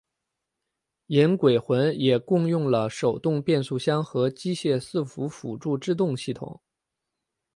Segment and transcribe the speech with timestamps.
[1.05, 6.59] 银鬼魂也共用了手动变速箱和机械伺服辅助制动系统。